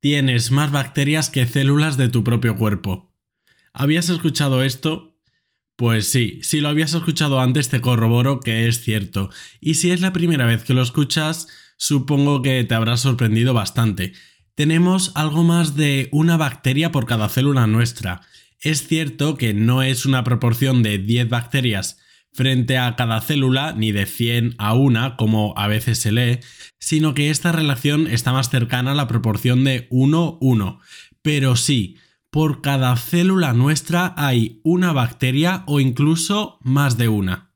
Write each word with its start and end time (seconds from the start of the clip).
Tienes 0.00 0.50
más 0.50 0.70
bacterias 0.70 1.28
que 1.28 1.46
células 1.46 1.98
de 1.98 2.08
tu 2.08 2.24
propio 2.24 2.56
cuerpo. 2.56 3.14
¿Habías 3.74 4.08
escuchado 4.08 4.62
esto? 4.62 5.18
Pues 5.76 6.08
sí, 6.08 6.40
si 6.42 6.60
lo 6.60 6.68
habías 6.68 6.94
escuchado 6.94 7.40
antes 7.40 7.68
te 7.68 7.82
corroboro 7.82 8.40
que 8.40 8.66
es 8.66 8.82
cierto. 8.82 9.30
Y 9.60 9.74
si 9.74 9.90
es 9.90 10.00
la 10.00 10.14
primera 10.14 10.46
vez 10.46 10.64
que 10.64 10.72
lo 10.72 10.80
escuchas, 10.80 11.48
supongo 11.76 12.40
que 12.40 12.64
te 12.64 12.74
habrá 12.74 12.96
sorprendido 12.96 13.52
bastante. 13.52 14.14
Tenemos 14.54 15.12
algo 15.16 15.44
más 15.44 15.76
de 15.76 16.08
una 16.12 16.38
bacteria 16.38 16.92
por 16.92 17.04
cada 17.04 17.28
célula 17.28 17.66
nuestra. 17.66 18.22
Es 18.58 18.86
cierto 18.88 19.36
que 19.36 19.52
no 19.52 19.82
es 19.82 20.06
una 20.06 20.24
proporción 20.24 20.82
de 20.82 20.96
10 20.96 21.28
bacterias 21.28 21.98
frente 22.32 22.78
a 22.78 22.96
cada 22.96 23.20
célula, 23.20 23.72
ni 23.72 23.92
de 23.92 24.06
100 24.06 24.54
a 24.58 24.74
1, 24.74 25.16
como 25.16 25.54
a 25.56 25.66
veces 25.66 25.98
se 25.98 26.12
lee, 26.12 26.40
sino 26.78 27.14
que 27.14 27.30
esta 27.30 27.52
relación 27.52 28.06
está 28.06 28.32
más 28.32 28.50
cercana 28.50 28.92
a 28.92 28.94
la 28.94 29.08
proporción 29.08 29.64
de 29.64 29.88
1-1. 29.90 30.80
Pero 31.22 31.56
sí, 31.56 31.96
por 32.30 32.62
cada 32.62 32.96
célula 32.96 33.52
nuestra 33.52 34.14
hay 34.16 34.60
una 34.62 34.92
bacteria 34.92 35.64
o 35.66 35.80
incluso 35.80 36.58
más 36.62 36.96
de 36.96 37.08
una. 37.08 37.50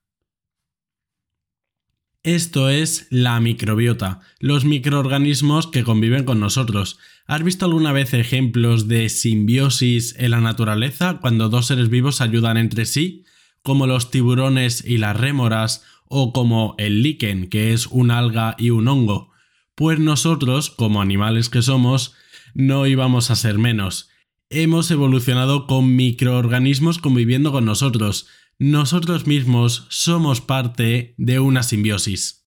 Esto 2.25 2.71
es 2.71 3.07
la 3.11 3.39
microbiota, 3.39 4.21
los 4.41 4.65
microorganismos 4.65 5.67
que 5.67 5.85
conviven 5.85 6.25
con 6.25 6.41
nosotros. 6.41 6.99
¿Has 7.27 7.43
visto 7.43 7.67
alguna 7.67 7.93
vez 7.93 8.15
ejemplos 8.15 8.89
de 8.89 9.11
simbiosis 9.11 10.15
en 10.19 10.31
la 10.31 10.41
naturaleza 10.41 11.19
cuando 11.21 11.51
dos 11.51 11.67
seres 11.67 11.91
vivos 11.91 12.23
ayudan 12.23 12.57
entre 12.57 12.87
sí? 12.87 13.25
Como 13.65 13.87
los 13.87 14.11
tiburones 14.11 14.85
y 14.87 14.99
las 14.99 15.17
rémoras, 15.17 15.83
o 16.07 16.33
como 16.33 16.75
el 16.79 17.03
líquen, 17.03 17.49
que 17.49 17.73
es 17.73 17.87
un 17.87 18.11
alga 18.11 18.55
y 18.59 18.71
un 18.71 18.87
hongo. 18.87 19.33
Pues 19.75 19.99
nosotros, 19.99 20.71
como 20.71 21.01
animales 21.01 21.49
que 21.49 21.63
somos, 21.63 22.15
no 22.53 22.87
íbamos 22.87 23.31
a 23.31 23.37
ser 23.37 23.59
menos. 23.59 24.11
Hemos 24.51 24.91
evolucionado 24.91 25.67
con 25.67 25.97
microorganismos 25.97 26.99
conviviendo 26.99 27.53
con 27.53 27.65
nosotros. 27.65 28.29
Nosotros 28.59 29.27
mismos 29.27 29.87
somos 29.89 30.43
parte 30.43 31.15
de 31.17 31.41
una 31.41 31.63
simbiosis. 31.63 32.44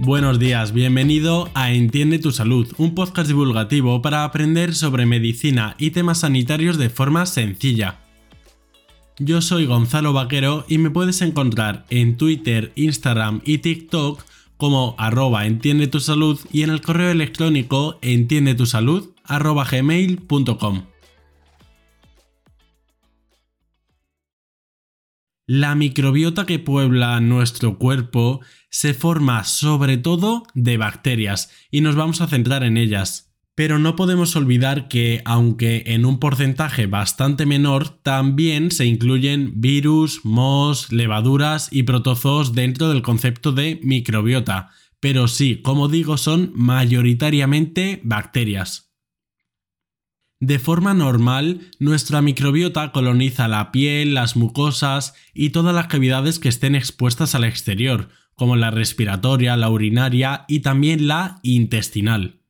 Buenos 0.00 0.40
días, 0.40 0.72
bienvenido 0.72 1.48
a 1.54 1.70
Entiende 1.72 2.18
tu 2.18 2.32
Salud, 2.32 2.66
un 2.78 2.96
podcast 2.96 3.28
divulgativo 3.28 4.02
para 4.02 4.24
aprender 4.24 4.74
sobre 4.74 5.06
medicina 5.06 5.76
y 5.78 5.92
temas 5.92 6.18
sanitarios 6.18 6.78
de 6.78 6.90
forma 6.90 7.26
sencilla. 7.26 8.00
Yo 9.18 9.40
soy 9.40 9.66
Gonzalo 9.66 10.12
Vaquero 10.12 10.64
y 10.68 10.78
me 10.78 10.90
puedes 10.90 11.22
encontrar 11.22 11.86
en 11.90 12.16
Twitter, 12.16 12.72
Instagram 12.74 13.40
y 13.44 13.58
TikTok 13.58 14.20
como 14.56 14.96
arroba 14.98 15.46
entiende 15.46 15.86
tu 15.86 16.00
salud 16.00 16.40
y 16.52 16.62
en 16.62 16.70
el 16.70 16.80
correo 16.80 17.12
electrónico 17.12 17.98
entiendetusalud 18.02 19.10
arroba 19.24 19.64
gmail.com. 19.64 20.93
La 25.46 25.74
microbiota 25.74 26.46
que 26.46 26.58
puebla 26.58 27.20
nuestro 27.20 27.76
cuerpo 27.76 28.40
se 28.70 28.94
forma 28.94 29.44
sobre 29.44 29.98
todo 29.98 30.44
de 30.54 30.78
bacterias 30.78 31.50
y 31.70 31.82
nos 31.82 31.96
vamos 31.96 32.22
a 32.22 32.28
centrar 32.28 32.64
en 32.64 32.78
ellas. 32.78 33.34
Pero 33.54 33.78
no 33.78 33.94
podemos 33.94 34.34
olvidar 34.36 34.88
que, 34.88 35.20
aunque 35.26 35.84
en 35.88 36.06
un 36.06 36.18
porcentaje 36.18 36.86
bastante 36.86 37.44
menor, 37.44 37.90
también 38.02 38.70
se 38.70 38.86
incluyen 38.86 39.60
virus, 39.60 40.24
mos, 40.24 40.90
levaduras 40.90 41.68
y 41.70 41.82
protozoos 41.82 42.54
dentro 42.54 42.88
del 42.88 43.02
concepto 43.02 43.52
de 43.52 43.80
microbiota. 43.82 44.70
Pero 44.98 45.28
sí, 45.28 45.60
como 45.60 45.88
digo, 45.88 46.16
son 46.16 46.52
mayoritariamente 46.54 48.00
bacterias. 48.02 48.93
De 50.40 50.58
forma 50.58 50.94
normal, 50.94 51.60
nuestra 51.78 52.20
microbiota 52.20 52.92
coloniza 52.92 53.48
la 53.48 53.72
piel, 53.72 54.14
las 54.14 54.36
mucosas 54.36 55.14
y 55.32 55.50
todas 55.50 55.74
las 55.74 55.86
cavidades 55.86 56.38
que 56.38 56.48
estén 56.48 56.74
expuestas 56.74 57.34
al 57.34 57.44
exterior, 57.44 58.08
como 58.34 58.56
la 58.56 58.70
respiratoria, 58.70 59.56
la 59.56 59.70
urinaria 59.70 60.44
y 60.48 60.60
también 60.60 61.06
la 61.06 61.38
intestinal. 61.42 62.40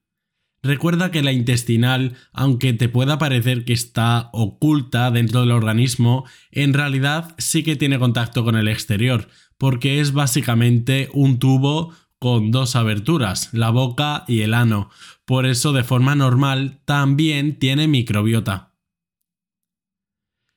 Recuerda 0.62 1.10
que 1.10 1.22
la 1.22 1.32
intestinal, 1.32 2.14
aunque 2.32 2.72
te 2.72 2.88
pueda 2.88 3.18
parecer 3.18 3.66
que 3.66 3.74
está 3.74 4.30
oculta 4.32 5.10
dentro 5.10 5.40
del 5.40 5.50
organismo, 5.50 6.24
en 6.52 6.72
realidad 6.72 7.34
sí 7.36 7.62
que 7.62 7.76
tiene 7.76 7.98
contacto 7.98 8.44
con 8.44 8.56
el 8.56 8.68
exterior, 8.68 9.28
porque 9.58 10.00
es 10.00 10.12
básicamente 10.12 11.10
un 11.12 11.38
tubo 11.38 11.92
con 12.18 12.50
dos 12.50 12.76
aberturas, 12.76 13.50
la 13.52 13.68
boca 13.68 14.24
y 14.26 14.40
el 14.40 14.54
ano. 14.54 14.88
Por 15.26 15.46
eso, 15.46 15.72
de 15.72 15.84
forma 15.84 16.14
normal, 16.14 16.80
también 16.84 17.58
tiene 17.58 17.88
microbiota. 17.88 18.74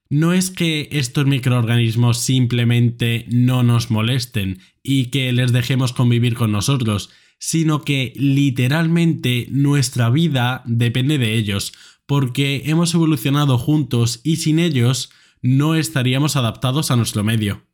No 0.09 0.33
es 0.33 0.51
que 0.51 0.87
estos 0.91 1.25
microorganismos 1.25 2.17
simplemente 2.17 3.25
no 3.29 3.63
nos 3.63 3.91
molesten 3.91 4.59
y 4.81 5.07
que 5.07 5.31
les 5.33 5.51
dejemos 5.51 5.91
convivir 5.91 6.35
con 6.35 6.51
nosotros, 6.51 7.09
sino 7.39 7.81
que 7.83 8.13
literalmente 8.15 9.47
nuestra 9.51 10.09
vida 10.09 10.63
depende 10.65 11.17
de 11.17 11.35
ellos, 11.35 11.73
porque 12.05 12.63
hemos 12.65 12.93
evolucionado 12.93 13.57
juntos 13.57 14.21
y 14.23 14.37
sin 14.37 14.59
ellos 14.59 15.11
no 15.41 15.75
estaríamos 15.75 16.35
adaptados 16.35 16.89
a 16.89 16.95
nuestro 16.95 17.23
medio. 17.23 17.67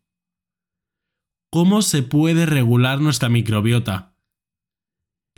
¿Cómo 1.52 1.84
se 1.84 2.02
puede 2.02 2.48
regular 2.48 3.00
nuestra 3.00 3.30
microbiota? 3.30 4.13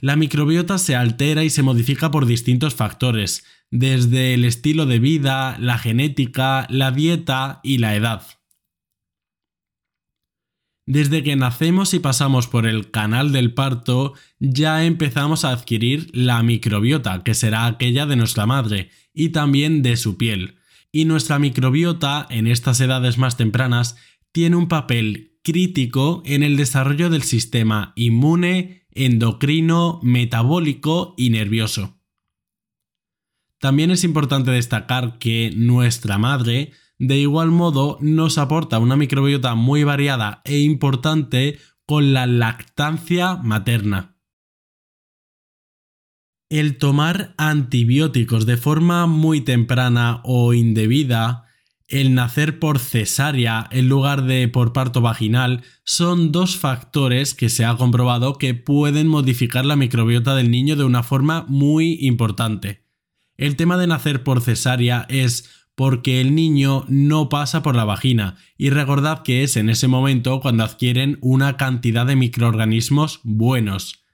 La 0.01 0.16
microbiota 0.16 0.78
se 0.78 0.95
altera 0.95 1.44
y 1.44 1.50
se 1.50 1.63
modifica 1.63 2.11
por 2.11 2.25
distintos 2.25 2.75
factores, 2.75 3.45
desde 3.72 4.33
el 4.33 4.44
estilo 4.44 4.85
de 4.85 5.00
vida, 5.00 5.57
la 5.59 5.78
genética, 5.78 6.67
la 6.69 6.91
dieta 6.91 7.61
y 7.63 7.78
la 7.78 7.95
edad. 7.95 8.23
Desde 10.88 11.23
que 11.23 11.35
nacemos 11.35 11.95
y 11.95 12.00
pasamos 12.00 12.47
por 12.47 12.67
el 12.67 12.91
canal 12.91 13.31
del 13.31 13.53
parto, 13.53 14.13
ya 14.39 14.85
empezamos 14.85 15.44
a 15.44 15.51
adquirir 15.51 16.09
la 16.13 16.44
microbiota, 16.44 17.23
que 17.23 17.34
será 17.34 17.66
aquella 17.66 18.05
de 18.05 18.16
nuestra 18.17 18.45
madre, 18.45 18.91
y 19.11 19.29
también 19.29 19.81
de 19.81 19.97
su 19.97 20.17
piel. 20.17 20.57
Y 20.91 21.05
nuestra 21.05 21.39
microbiota, 21.39 22.28
en 22.29 22.45
estas 22.45 22.79
edades 22.81 23.17
más 23.17 23.35
tempranas, 23.35 23.95
tiene 24.31 24.57
un 24.57 24.67
papel 24.67 25.39
crítico 25.44 26.22
en 26.25 26.44
el 26.44 26.55
desarrollo 26.55 27.09
del 27.09 27.23
sistema 27.23 27.94
inmune, 27.95 28.84
endocrino, 28.95 30.00
metabólico 30.01 31.13
y 31.17 31.29
nervioso. 31.29 32.00
También 33.59 33.91
es 33.91 34.03
importante 34.03 34.51
destacar 34.51 35.17
que 35.19 35.51
nuestra 35.56 36.17
madre, 36.17 36.72
de 36.97 37.17
igual 37.17 37.51
modo, 37.51 37.97
nos 38.01 38.38
aporta 38.38 38.79
una 38.79 38.95
microbiota 38.95 39.55
muy 39.55 39.84
variada 39.84 40.41
e 40.45 40.59
importante 40.59 41.59
con 41.85 42.13
la 42.13 42.25
lactancia 42.25 43.35
materna. 43.35 44.17
El 46.50 46.78
tomar 46.78 47.34
antibióticos 47.38 48.45
de 48.45 48.57
forma 48.57 49.07
muy 49.07 49.41
temprana 49.41 50.22
o 50.23 50.53
indebida 50.53 51.44
el 51.88 52.16
nacer 52.16 52.59
por 52.59 52.79
cesárea 52.79 53.68
en 53.72 53.88
lugar 53.88 54.23
de 54.23 54.47
por 54.47 54.73
parto 54.73 55.01
vaginal 55.01 55.63
son 55.84 56.31
dos 56.31 56.57
factores 56.57 57.34
que 57.34 57.50
se 57.50 57.63
ha 57.63 57.75
comprobado 57.75 58.38
que 58.38 58.53
pueden 58.56 59.07
modificar 59.07 59.66
la 59.66 59.75
microbiota 59.75 60.35
del 60.35 60.50
niño 60.50 60.75
de 60.75 60.84
una 60.84 61.03
forma 61.03 61.46
muy 61.47 61.97
importante. 62.01 62.84
El 63.38 63.56
tema 63.56 63.78
de 63.78 63.88
nacer 63.88 64.23
por 64.23 64.41
cesárea 64.41 65.06
es 65.09 65.68
porque 65.75 66.22
el 66.22 66.34
niño 66.34 66.85
no 66.88 67.29
pasa 67.29 67.61
por 67.61 67.76
la 67.76 67.84
vagina 67.84 68.38
y 68.58 68.70
recordad 68.70 69.23
que 69.23 69.43
es 69.43 69.58
en 69.58 69.70
ese 69.70 69.88
momento 69.88 70.40
cuando 70.40 70.64
adquieren 70.64 71.17
una 71.22 71.58
cantidad 71.58 72.05
de 72.05 72.16
microorganismos 72.16 73.20
buenos. 73.23 74.05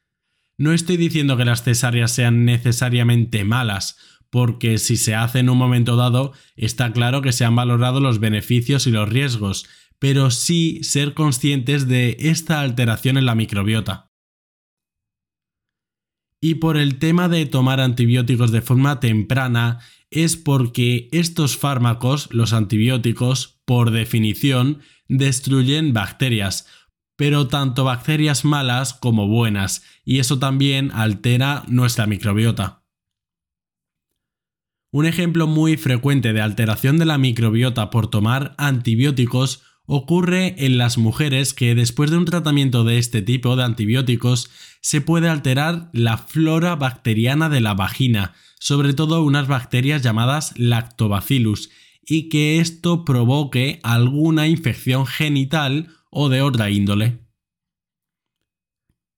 No 0.58 0.74
estoy 0.74 0.98
diciendo 0.98 1.38
que 1.38 1.46
las 1.46 1.64
cesáreas 1.64 2.12
sean 2.12 2.46
necesariamente 2.46 3.44
malas, 3.46 3.98
porque 4.32 4.80
si 4.80 4.98
se 4.98 5.14
hace 5.14 5.40
en 5.40 5.50
un 5.50 5.58
momento 5.58 5.96
dado, 5.96 6.34
está 6.56 6.92
claro 6.94 7.22
que 7.22 7.34
se 7.34 7.46
han 7.46 7.56
valorado 7.56 8.00
los 8.00 8.20
beneficios 8.20 8.88
y 8.88 8.92
los 8.92 9.08
riesgos, 9.08 9.68
pero 10.00 10.32
sí 10.32 10.80
ser 10.84 11.14
conscientes 11.14 11.88
de 11.88 12.18
esta 12.20 12.62
alteración 12.62 13.18
en 13.18 13.26
la 13.28 13.36
microbiota. 13.36 14.08
Y 16.42 16.56
por 16.56 16.78
el 16.78 16.98
tema 16.98 17.30
de 17.30 17.46
tomar 17.46 17.80
antibióticos 17.80 18.52
de 18.52 18.64
forma 18.64 19.00
temprana, 19.00 19.80
es 20.10 20.38
porque 20.38 21.08
estos 21.12 21.56
fármacos, 21.56 22.30
los 22.32 22.52
antibióticos, 22.54 23.62
por 23.66 23.92
definición, 23.92 24.82
destruyen 25.08 25.94
bacterias, 25.94 26.68
pero 27.16 27.48
tanto 27.48 27.84
bacterias 27.84 28.44
malas 28.44 28.94
como 28.94 29.28
buenas, 29.28 29.84
y 30.04 30.18
eso 30.20 30.40
también 30.40 30.90
altera 30.92 31.64
nuestra 31.68 32.08
microbiota. 32.08 32.81
Un 34.94 35.06
ejemplo 35.06 35.48
muy 35.48 35.78
frecuente 35.78 36.34
de 36.34 36.42
alteración 36.42 36.98
de 36.98 37.06
la 37.06 37.18
microbiota 37.18 37.90
por 37.90 38.10
tomar 38.10 38.56
antibióticos 38.58 39.64
ocurre 39.86 40.66
en 40.66 40.78
las 40.78 40.98
mujeres 40.98 41.54
que 41.54 41.76
después 41.76 42.12
de 42.12 42.18
un 42.18 42.26
tratamiento 42.26 42.84
de 42.84 42.98
este 42.98 43.22
tipo 43.22 43.56
de 43.56 43.64
antibióticos 43.64 44.50
se 44.82 45.00
puede 45.00 45.30
alterar 45.30 45.90
la 45.94 46.18
flora 46.18 46.76
bacteriana 46.76 47.48
de 47.48 47.62
la 47.62 47.74
vagina, 47.74 48.34
sobre 48.60 48.94
todo 48.94 49.24
unas 49.24 49.48
bacterias 49.48 50.02
llamadas 50.02 50.54
lactobacillus, 50.58 51.70
y 52.06 52.28
que 52.28 52.60
esto 52.60 53.06
provoque 53.06 53.80
alguna 53.84 54.50
infección 54.50 55.06
genital 55.06 55.88
o 56.10 56.28
de 56.28 56.42
otra 56.42 56.70
índole. 56.70 57.21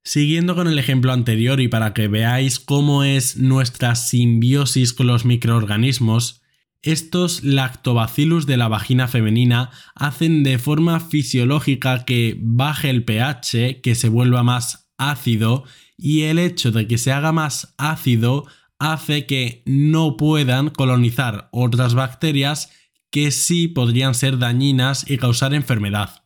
Siguiendo 0.06 0.56
con 0.56 0.68
el 0.68 0.78
ejemplo 0.80 1.14
anterior 1.14 1.62
y 1.62 1.70
para 1.70 1.94
que 1.94 2.10
veáis 2.10 2.60
cómo 2.60 3.06
es 3.06 3.38
nuestra 3.38 3.96
simbiosis 3.96 4.92
con 4.92 5.08
los 5.08 5.24
microorganismos, 5.24 6.42
estos 6.82 7.46
lactobacillus 7.46 8.46
de 8.46 8.58
la 8.58 8.68
vagina 8.68 9.08
femenina 9.08 9.72
hacen 9.96 10.44
de 10.44 10.60
forma 10.60 11.00
fisiológica 11.00 12.04
que 12.04 12.38
baje 12.38 12.90
el 12.90 13.06
pH, 13.06 13.80
que 13.82 13.96
se 13.96 14.10
vuelva 14.10 14.44
más 14.44 14.92
ácido, 14.98 15.64
y 15.98 16.24
el 16.24 16.38
hecho 16.38 16.72
de 16.72 16.86
que 16.86 16.98
se 16.98 17.14
haga 17.14 17.32
más 17.32 17.74
ácido 17.78 18.46
hace 18.80 19.26
que 19.26 19.64
no 19.66 20.18
puedan 20.18 20.70
colonizar 20.70 21.48
otras 21.54 21.94
bacterias 21.94 22.72
que 23.10 23.32
sí 23.32 23.70
podrían 23.70 24.14
ser 24.14 24.38
dañinas 24.38 25.10
y 25.10 25.18
causar 25.18 25.54
enfermedad. 25.54 26.26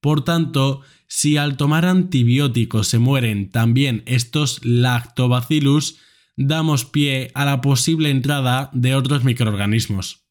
Por 0.00 0.22
tanto, 0.22 0.82
si 1.14 1.36
al 1.36 1.56
tomar 1.56 1.84
antibióticos 1.84 2.88
se 2.88 2.98
mueren 2.98 3.48
también 3.48 4.02
estos 4.04 4.58
lactobacillus, 4.64 6.00
damos 6.36 6.84
pie 6.84 7.30
a 7.34 7.44
la 7.44 7.60
posible 7.60 8.10
entrada 8.10 8.68
de 8.72 8.96
otros 8.96 9.22
microorganismos. 9.22 10.26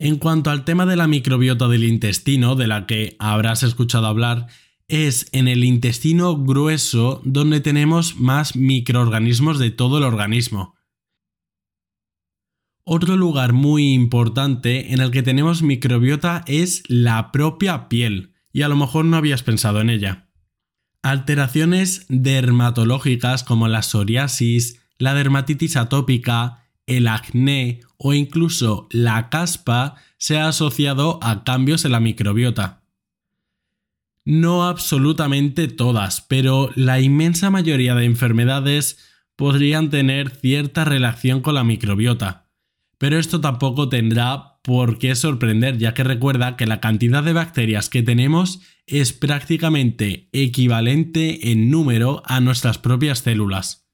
En 0.00 0.16
cuanto 0.16 0.50
al 0.50 0.64
tema 0.64 0.86
de 0.86 0.96
la 0.96 1.06
microbiota 1.06 1.68
del 1.68 1.84
intestino, 1.84 2.56
de 2.56 2.66
la 2.66 2.86
que 2.86 3.14
habrás 3.20 3.62
escuchado 3.62 4.08
hablar, 4.08 4.48
es 4.88 5.28
en 5.30 5.46
el 5.46 5.62
intestino 5.62 6.36
grueso 6.36 7.22
donde 7.24 7.60
tenemos 7.60 8.16
más 8.16 8.56
microorganismos 8.56 9.60
de 9.60 9.70
todo 9.70 9.98
el 9.98 10.04
organismo. 10.04 10.74
Otro 12.92 13.16
lugar 13.16 13.52
muy 13.52 13.92
importante 13.92 14.92
en 14.92 15.00
el 15.00 15.12
que 15.12 15.22
tenemos 15.22 15.62
microbiota 15.62 16.42
es 16.48 16.82
la 16.88 17.30
propia 17.30 17.88
piel, 17.88 18.32
y 18.52 18.62
a 18.62 18.68
lo 18.68 18.74
mejor 18.74 19.04
no 19.04 19.16
habías 19.16 19.44
pensado 19.44 19.80
en 19.80 19.90
ella. 19.90 20.26
Alteraciones 21.00 22.04
dermatológicas 22.08 23.44
como 23.44 23.68
la 23.68 23.82
psoriasis, 23.82 24.80
la 24.98 25.14
dermatitis 25.14 25.76
atópica, 25.76 26.64
el 26.86 27.06
acné 27.06 27.78
o 27.96 28.12
incluso 28.12 28.88
la 28.90 29.28
caspa 29.28 29.94
se 30.18 30.38
ha 30.38 30.48
asociado 30.48 31.20
a 31.22 31.44
cambios 31.44 31.84
en 31.84 31.92
la 31.92 32.00
microbiota. 32.00 32.82
No 34.24 34.66
absolutamente 34.66 35.68
todas, 35.68 36.22
pero 36.22 36.72
la 36.74 36.98
inmensa 36.98 37.50
mayoría 37.50 37.94
de 37.94 38.04
enfermedades 38.04 38.98
podrían 39.36 39.90
tener 39.90 40.30
cierta 40.30 40.84
relación 40.84 41.40
con 41.40 41.54
la 41.54 41.62
microbiota. 41.62 42.39
Pero 43.00 43.18
esto 43.18 43.40
tampoco 43.40 43.88
tendrá 43.88 44.60
por 44.62 44.98
qué 44.98 45.14
sorprender, 45.14 45.78
ya 45.78 45.94
que 45.94 46.04
recuerda 46.04 46.58
que 46.58 46.66
la 46.66 46.80
cantidad 46.80 47.22
de 47.24 47.32
bacterias 47.32 47.88
que 47.88 48.02
tenemos 48.02 48.60
es 48.86 49.14
prácticamente 49.14 50.28
equivalente 50.32 51.50
en 51.50 51.70
número 51.70 52.22
a 52.26 52.40
nuestras 52.40 52.76
propias 52.76 53.20
células. 53.20 53.88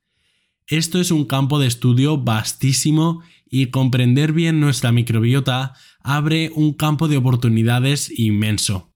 Esto 0.66 1.00
es 1.00 1.12
un 1.12 1.24
campo 1.24 1.60
de 1.60 1.68
estudio 1.68 2.18
vastísimo 2.18 3.22
y 3.48 3.66
comprender 3.66 4.32
bien 4.32 4.58
nuestra 4.58 4.90
microbiota 4.90 5.74
abre 6.00 6.50
un 6.56 6.72
campo 6.72 7.06
de 7.06 7.18
oportunidades 7.18 8.10
inmenso. 8.18 8.92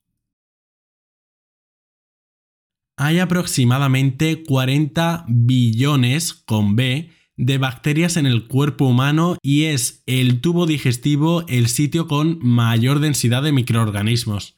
Hay 2.97 3.21
aproximadamente 3.21 4.43
40 4.43 5.25
billones 5.29 6.35
con 6.35 6.75
B 6.75 7.13
de 7.41 7.57
bacterias 7.57 8.19
en 8.19 8.27
el 8.27 8.49
cuerpo 8.49 8.85
humano 8.85 9.39
y 9.41 9.65
es 9.65 10.03
el 10.05 10.43
tubo 10.43 10.67
digestivo 10.67 11.47
el 11.49 11.69
sitio 11.69 12.07
con 12.07 12.39
mayor 12.43 12.99
densidad 13.01 13.43
de 13.43 13.51
microorganismos. 13.51 14.57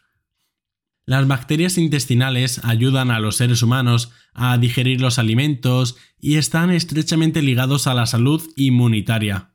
Las 1.06 1.28
bacterias 1.28 1.78
intestinales 1.78 2.60
ayudan 2.64 3.12
a 3.12 3.20
los 3.20 3.36
seres 3.36 3.62
humanos 3.62 4.10
a 4.34 4.58
digerir 4.58 5.00
los 5.00 5.20
alimentos 5.20 5.96
y 6.18 6.38
están 6.38 6.72
estrechamente 6.72 7.40
ligados 7.40 7.86
a 7.86 7.94
la 7.94 8.06
salud 8.06 8.42
inmunitaria. 8.56 9.52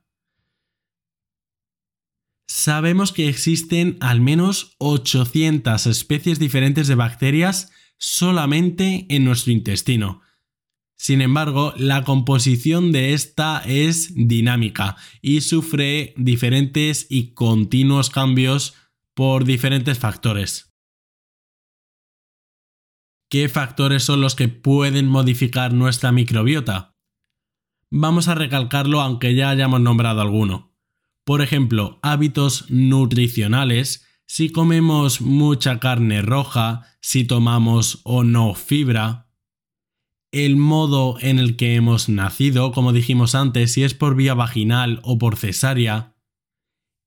Sabemos 2.46 3.12
que 3.12 3.28
existen 3.28 3.98
al 4.00 4.22
menos 4.22 4.74
800 4.78 5.86
especies 5.86 6.38
diferentes 6.38 6.88
de 6.88 6.94
bacterias 6.94 7.72
solamente 7.98 9.04
en 9.10 9.26
nuestro 9.26 9.52
intestino, 9.52 10.22
sin 10.98 11.22
embargo, 11.22 11.72
la 11.76 12.02
composición 12.02 12.90
de 12.90 13.14
esta 13.14 13.62
es 13.64 14.12
dinámica 14.14 14.96
y 15.22 15.42
sufre 15.42 16.12
diferentes 16.16 17.06
y 17.08 17.34
continuos 17.34 18.10
cambios 18.10 18.74
por 19.14 19.44
diferentes 19.44 20.00
factores. 20.00 20.74
¿Qué 23.30 23.48
factores 23.48 24.02
son 24.02 24.20
los 24.20 24.34
que 24.34 24.48
pueden 24.48 25.06
modificar 25.06 25.72
nuestra 25.72 26.10
microbiota? 26.10 26.96
Vamos 27.90 28.26
a 28.26 28.34
recalcarlo 28.34 29.00
aunque 29.00 29.36
ya 29.36 29.50
hayamos 29.50 29.80
nombrado 29.80 30.20
alguno. 30.20 30.74
Por 31.24 31.42
ejemplo, 31.42 32.00
hábitos 32.02 32.70
nutricionales, 32.70 34.04
si 34.26 34.50
comemos 34.50 35.20
mucha 35.20 35.78
carne 35.78 36.22
roja, 36.22 36.82
si 37.00 37.24
tomamos 37.24 38.00
o 38.02 38.24
no 38.24 38.54
fibra, 38.54 39.27
el 40.32 40.56
modo 40.56 41.16
en 41.20 41.38
el 41.38 41.56
que 41.56 41.74
hemos 41.74 42.08
nacido, 42.08 42.72
como 42.72 42.92
dijimos 42.92 43.34
antes, 43.34 43.72
si 43.72 43.82
es 43.82 43.94
por 43.94 44.14
vía 44.14 44.34
vaginal 44.34 45.00
o 45.02 45.18
por 45.18 45.36
cesárea, 45.36 46.14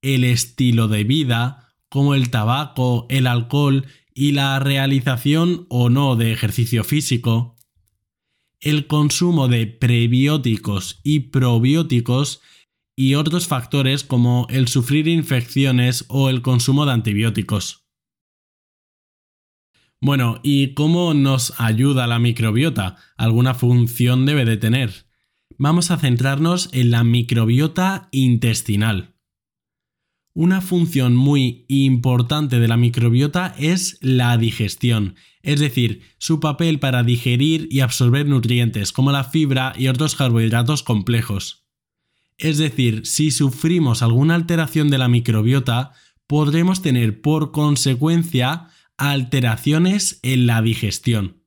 el 0.02 0.24
estilo 0.24 0.88
de 0.88 1.04
vida, 1.04 1.74
como 1.90 2.16
el 2.16 2.30
tabaco, 2.32 3.06
el 3.10 3.28
alcohol 3.28 3.86
y 4.14 4.32
la 4.32 4.60
realización 4.60 5.68
o 5.70 5.90
no 5.90 6.16
de 6.16 6.32
ejercicio 6.32 6.84
físico, 6.84 7.56
el 8.60 8.88
consumo 8.88 9.48
de 9.48 9.68
prebióticos 9.68 11.00
y 11.04 11.32
probióticos 11.32 12.42
y 12.96 13.16
otros 13.16 13.48
factores 13.48 14.04
como 14.04 14.48
el 14.50 14.68
sufrir 14.68 15.08
infecciones 15.08 16.06
o 16.08 16.30
el 16.30 16.42
consumo 16.42 16.86
de 16.86 16.92
antibióticos. 16.92 17.88
Bueno, 20.04 20.40
¿y 20.42 20.74
cómo 20.74 21.14
nos 21.14 21.54
ayuda 21.60 22.08
la 22.08 22.18
microbiota? 22.18 22.98
¿Alguna 23.18 23.54
función 23.54 24.26
debe 24.26 24.46
de 24.46 24.58
tener? 24.58 25.06
Vamos 25.60 25.92
a 25.92 25.98
centrarnos 25.98 26.70
en 26.72 26.90
la 26.90 27.04
microbiota 27.04 28.10
intestinal. 28.12 29.14
Una 30.34 30.62
función 30.62 31.16
muy 31.16 31.66
importante 31.68 32.60
de 32.60 32.68
la 32.68 32.78
microbiota 32.78 33.54
es 33.60 34.00
la 34.02 34.36
digestión, 34.40 35.18
es 35.44 35.60
decir, 35.60 36.02
su 36.18 36.40
papel 36.40 36.80
para 36.80 37.04
digerir 37.04 37.68
y 37.70 37.82
absorber 37.82 38.26
nutrientes 38.26 38.92
como 38.92 39.12
la 39.12 39.24
fibra 39.24 39.74
y 39.78 39.88
otros 39.88 40.16
carbohidratos 40.16 40.82
complejos. 40.82 41.68
Es 42.40 42.58
decir, 42.58 43.06
si 43.06 43.30
sufrimos 43.30 44.02
alguna 44.02 44.34
alteración 44.34 44.90
de 44.90 44.98
la 44.98 45.10
microbiota, 45.10 45.92
podremos 46.26 46.82
tener 46.82 47.22
por 47.22 47.52
consecuencia 47.52 48.70
alteraciones 49.02 50.20
en 50.22 50.46
la 50.46 50.62
digestión. 50.62 51.42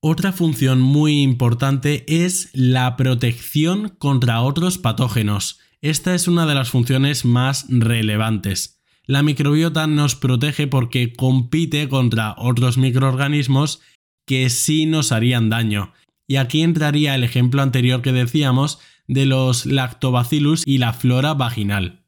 Otra 0.00 0.32
función 0.32 0.80
muy 0.80 1.20
importante 1.20 2.06
es 2.08 2.48
la 2.54 2.96
protección 2.96 3.90
contra 3.98 4.40
otros 4.40 4.78
patógenos. 4.78 5.58
Esta 5.82 6.14
es 6.14 6.26
una 6.26 6.46
de 6.46 6.54
las 6.54 6.70
funciones 6.70 7.26
más 7.26 7.66
relevantes. 7.68 8.80
La 9.04 9.22
microbiota 9.22 9.86
nos 9.86 10.14
protege 10.14 10.66
porque 10.66 11.12
compite 11.12 11.90
contra 11.90 12.34
otros 12.38 12.78
microorganismos 12.78 13.82
que 14.26 14.48
sí 14.48 14.86
nos 14.86 15.12
harían 15.12 15.50
daño. 15.50 15.92
Y 16.26 16.36
aquí 16.36 16.62
entraría 16.62 17.14
el 17.14 17.24
ejemplo 17.24 17.60
anterior 17.60 18.00
que 18.00 18.12
decíamos 18.12 18.78
de 19.06 19.26
los 19.26 19.66
lactobacillus 19.66 20.62
y 20.66 20.78
la 20.78 20.94
flora 20.94 21.34
vaginal. 21.34 21.99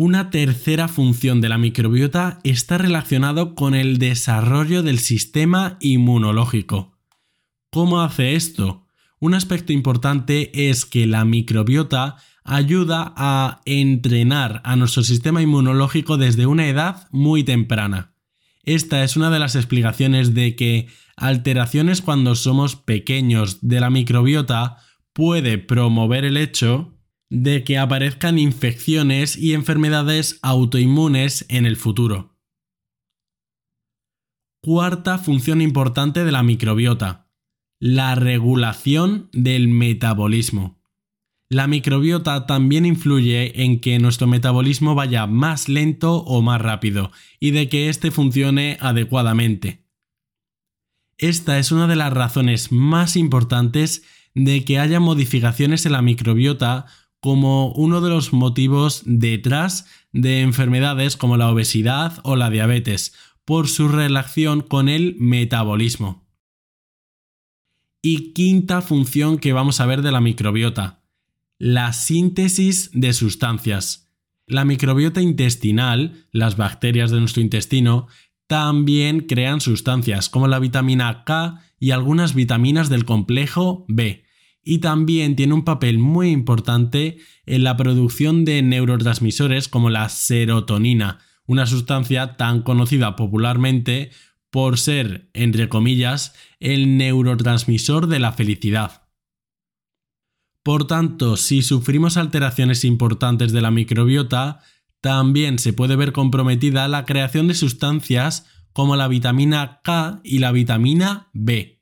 Una 0.00 0.30
tercera 0.30 0.86
función 0.86 1.40
de 1.40 1.48
la 1.48 1.58
microbiota 1.58 2.38
está 2.44 2.78
relacionado 2.78 3.56
con 3.56 3.74
el 3.74 3.98
desarrollo 3.98 4.84
del 4.84 5.00
sistema 5.00 5.76
inmunológico. 5.80 6.96
¿Cómo 7.70 8.00
hace 8.00 8.36
esto? 8.36 8.86
Un 9.18 9.34
aspecto 9.34 9.72
importante 9.72 10.68
es 10.70 10.86
que 10.86 11.08
la 11.08 11.24
microbiota 11.24 12.14
ayuda 12.44 13.12
a 13.16 13.60
entrenar 13.64 14.60
a 14.64 14.76
nuestro 14.76 15.02
sistema 15.02 15.42
inmunológico 15.42 16.16
desde 16.16 16.46
una 16.46 16.68
edad 16.68 17.08
muy 17.10 17.42
temprana. 17.42 18.14
Esta 18.62 19.02
es 19.02 19.16
una 19.16 19.30
de 19.30 19.40
las 19.40 19.56
explicaciones 19.56 20.32
de 20.32 20.54
que 20.54 20.86
alteraciones 21.16 22.02
cuando 22.02 22.36
somos 22.36 22.76
pequeños 22.76 23.66
de 23.66 23.80
la 23.80 23.90
microbiota 23.90 24.76
puede 25.12 25.58
promover 25.58 26.24
el 26.24 26.36
hecho 26.36 26.97
de 27.30 27.64
que 27.64 27.78
aparezcan 27.78 28.38
infecciones 28.38 29.36
y 29.36 29.52
enfermedades 29.52 30.38
autoinmunes 30.42 31.44
en 31.48 31.66
el 31.66 31.76
futuro. 31.76 32.36
Cuarta 34.62 35.18
función 35.18 35.60
importante 35.60 36.24
de 36.24 36.32
la 36.32 36.42
microbiota, 36.42 37.28
la 37.80 38.14
regulación 38.14 39.28
del 39.32 39.68
metabolismo. 39.68 40.78
La 41.50 41.66
microbiota 41.66 42.44
también 42.46 42.84
influye 42.84 43.62
en 43.62 43.80
que 43.80 43.98
nuestro 43.98 44.26
metabolismo 44.26 44.94
vaya 44.94 45.26
más 45.26 45.68
lento 45.68 46.16
o 46.16 46.42
más 46.42 46.60
rápido 46.60 47.10
y 47.40 47.52
de 47.52 47.68
que 47.68 47.88
éste 47.88 48.10
funcione 48.10 48.76
adecuadamente. 48.80 49.86
Esta 51.16 51.58
es 51.58 51.72
una 51.72 51.86
de 51.86 51.96
las 51.96 52.12
razones 52.12 52.70
más 52.70 53.16
importantes 53.16 54.02
de 54.34 54.64
que 54.64 54.78
haya 54.78 55.00
modificaciones 55.00 55.86
en 55.86 55.92
la 55.92 56.02
microbiota 56.02 56.86
como 57.20 57.72
uno 57.72 58.00
de 58.00 58.10
los 58.10 58.32
motivos 58.32 59.02
detrás 59.04 59.86
de 60.12 60.40
enfermedades 60.40 61.16
como 61.16 61.36
la 61.36 61.50
obesidad 61.50 62.20
o 62.22 62.36
la 62.36 62.50
diabetes, 62.50 63.14
por 63.44 63.68
su 63.68 63.88
relación 63.88 64.60
con 64.60 64.88
el 64.88 65.16
metabolismo. 65.18 66.28
Y 68.02 68.32
quinta 68.32 68.82
función 68.82 69.38
que 69.38 69.52
vamos 69.52 69.80
a 69.80 69.86
ver 69.86 70.02
de 70.02 70.12
la 70.12 70.20
microbiota, 70.20 71.02
la 71.58 71.92
síntesis 71.92 72.90
de 72.92 73.12
sustancias. 73.12 74.12
La 74.46 74.64
microbiota 74.64 75.20
intestinal, 75.20 76.26
las 76.30 76.56
bacterias 76.56 77.10
de 77.10 77.20
nuestro 77.20 77.42
intestino, 77.42 78.06
también 78.46 79.20
crean 79.20 79.60
sustancias 79.60 80.28
como 80.28 80.46
la 80.46 80.58
vitamina 80.58 81.24
K 81.24 81.60
y 81.80 81.90
algunas 81.90 82.34
vitaminas 82.34 82.88
del 82.88 83.04
complejo 83.04 83.84
B, 83.88 84.24
y 84.70 84.80
también 84.80 85.34
tiene 85.34 85.54
un 85.54 85.64
papel 85.64 85.98
muy 85.98 86.28
importante 86.28 87.16
en 87.46 87.64
la 87.64 87.78
producción 87.78 88.44
de 88.44 88.60
neurotransmisores 88.60 89.66
como 89.66 89.88
la 89.88 90.10
serotonina, 90.10 91.20
una 91.46 91.64
sustancia 91.64 92.36
tan 92.36 92.60
conocida 92.60 93.16
popularmente 93.16 94.10
por 94.50 94.78
ser, 94.78 95.30
entre 95.32 95.70
comillas, 95.70 96.34
el 96.60 96.98
neurotransmisor 96.98 98.08
de 98.08 98.18
la 98.18 98.32
felicidad. 98.32 99.08
Por 100.62 100.86
tanto, 100.86 101.38
si 101.38 101.62
sufrimos 101.62 102.18
alteraciones 102.18 102.84
importantes 102.84 103.52
de 103.52 103.62
la 103.62 103.70
microbiota, 103.70 104.60
también 105.00 105.58
se 105.58 105.72
puede 105.72 105.96
ver 105.96 106.12
comprometida 106.12 106.86
la 106.88 107.06
creación 107.06 107.48
de 107.48 107.54
sustancias 107.54 108.44
como 108.74 108.96
la 108.96 109.08
vitamina 109.08 109.80
K 109.82 110.20
y 110.24 110.40
la 110.40 110.52
vitamina 110.52 111.30
B. 111.32 111.77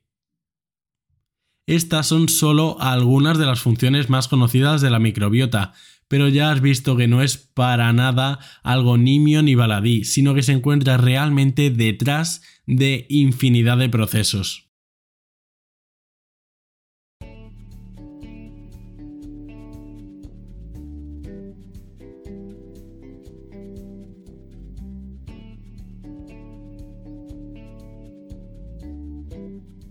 Estas 1.67 2.07
son 2.07 2.29
solo 2.29 2.77
algunas 2.79 3.37
de 3.37 3.45
las 3.45 3.59
funciones 3.59 4.09
más 4.09 4.29
conocidas 4.29 4.79
de 4.79 4.89
la 4.89 4.99
microbiota, 4.99 5.73
pero 6.07 6.29
ya 6.29 6.49
has 6.49 6.61
visto 6.61 6.95
que 6.95 7.09
no 7.09 7.21
es 7.21 7.35
para 7.35 7.91
nada 7.91 8.39
algo 8.63 8.97
nimio 8.97 9.43
ni 9.43 9.53
baladí, 9.53 10.05
sino 10.05 10.33
que 10.33 10.43
se 10.43 10.53
encuentra 10.53 10.95
realmente 10.95 11.69
detrás 11.69 12.41
de 12.65 13.05
infinidad 13.09 13.77
de 13.77 13.89
procesos. 13.89 14.66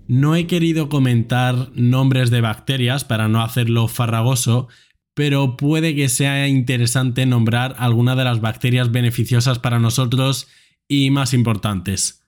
No 0.08 0.36
he 0.36 0.46
querido 0.46 0.88
comentar 0.88 1.70
nombres 1.74 2.30
de 2.30 2.40
bacterias 2.40 3.04
para 3.04 3.28
no 3.28 3.42
hacerlo 3.42 3.88
farragoso, 3.88 4.68
pero 5.14 5.56
puede 5.56 5.96
que 5.96 6.08
sea 6.08 6.46
interesante 6.46 7.26
nombrar 7.26 7.74
alguna 7.78 8.14
de 8.14 8.24
las 8.24 8.40
bacterias 8.40 8.92
beneficiosas 8.92 9.58
para 9.58 9.80
nosotros 9.80 10.46
y 10.86 11.10
más 11.10 11.34
importantes. 11.34 12.22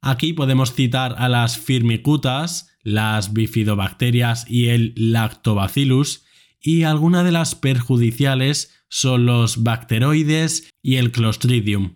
Aquí 0.00 0.32
podemos 0.32 0.72
citar 0.72 1.14
a 1.18 1.28
las 1.28 1.58
firmicutas, 1.58 2.76
las 2.82 3.32
bifidobacterias 3.32 4.46
y 4.48 4.68
el 4.68 4.94
lactobacillus, 4.96 6.24
y 6.60 6.84
algunas 6.84 7.24
de 7.24 7.32
las 7.32 7.54
perjudiciales 7.54 8.72
son 8.88 9.26
los 9.26 9.62
bacteroides 9.62 10.70
y 10.80 10.96
el 10.96 11.12
clostridium. 11.12 11.94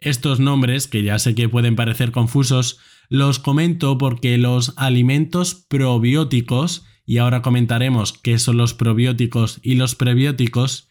Estos 0.00 0.38
nombres, 0.38 0.86
que 0.86 1.02
ya 1.02 1.18
sé 1.18 1.34
que 1.34 1.48
pueden 1.48 1.76
parecer 1.76 2.12
confusos, 2.12 2.78
los 3.08 3.38
comento 3.38 3.98
porque 3.98 4.38
los 4.38 4.74
alimentos 4.76 5.54
probióticos, 5.54 6.84
y 7.06 7.18
ahora 7.18 7.42
comentaremos 7.42 8.12
qué 8.12 8.38
son 8.38 8.56
los 8.56 8.74
probióticos 8.74 9.60
y 9.62 9.74
los 9.74 9.94
prebióticos, 9.94 10.88